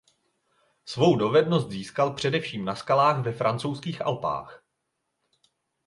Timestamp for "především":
2.13-2.65